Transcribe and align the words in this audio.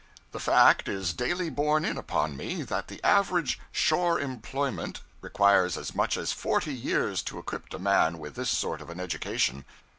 The 0.31 0.39
fact 0.39 0.87
is 0.87 1.13
daily 1.13 1.51
borne 1.51 1.85
in 1.85 1.95
upon 1.95 2.35
me, 2.35 2.63
that 2.63 2.87
the 2.87 2.99
average 3.03 3.59
shore 3.71 4.19
employment 4.19 5.01
requires 5.21 5.77
as 5.77 5.93
much 5.93 6.17
as 6.17 6.31
forty 6.33 6.73
years 6.73 7.21
to 7.21 7.37
equip 7.37 7.71
a 7.71 7.77
man 7.77 8.17
with 8.17 8.33
this 8.33 8.49
sort 8.49 8.81
of 8.81 8.89
an 8.89 8.99
education. 8.99 9.63